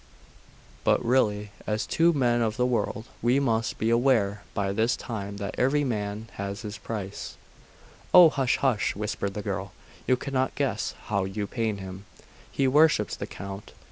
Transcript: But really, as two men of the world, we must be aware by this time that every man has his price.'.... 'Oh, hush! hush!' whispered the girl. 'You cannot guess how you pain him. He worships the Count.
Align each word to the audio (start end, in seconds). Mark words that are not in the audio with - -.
But 0.83 1.05
really, 1.05 1.51
as 1.67 1.85
two 1.85 2.11
men 2.11 2.41
of 2.41 2.57
the 2.57 2.65
world, 2.65 3.05
we 3.21 3.39
must 3.39 3.77
be 3.77 3.91
aware 3.91 4.41
by 4.55 4.73
this 4.73 4.95
time 4.95 5.37
that 5.37 5.53
every 5.59 5.83
man 5.83 6.27
has 6.37 6.63
his 6.63 6.79
price.'.... 6.79 7.37
'Oh, 8.11 8.29
hush! 8.31 8.57
hush!' 8.57 8.95
whispered 8.95 9.35
the 9.35 9.43
girl. 9.43 9.73
'You 10.07 10.17
cannot 10.17 10.55
guess 10.55 10.95
how 11.05 11.25
you 11.25 11.45
pain 11.45 11.77
him. 11.77 12.05
He 12.51 12.67
worships 12.67 13.15
the 13.15 13.27
Count. 13.27 13.73